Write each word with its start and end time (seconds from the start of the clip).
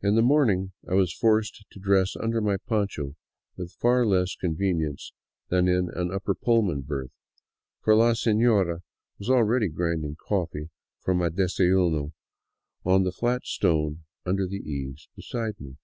In 0.00 0.14
the 0.14 0.22
morning 0.22 0.72
I 0.90 0.94
was 0.94 1.12
forced 1.12 1.66
to 1.72 1.78
dress 1.78 2.16
under 2.16 2.40
my 2.40 2.56
poncho, 2.56 3.16
with 3.54 3.74
far 3.74 4.06
less 4.06 4.34
convenience 4.34 5.12
than 5.50 5.68
in 5.68 5.90
an 5.90 6.10
upper 6.10 6.34
Pullman 6.34 6.80
berth; 6.80 7.10
for 7.82 7.94
la 7.94 8.14
senora 8.14 8.80
was 9.18 9.28
already 9.28 9.68
grinding 9.68 10.16
coffee 10.16 10.70
for 11.00 11.12
my 11.12 11.28
desayuno 11.28 12.12
on 12.86 13.02
the 13.04 13.12
flat 13.12 13.44
stone 13.44 14.04
under 14.24 14.46
the 14.46 14.56
eaves 14.62 15.10
beside 15.14 15.60
me. 15.60 15.76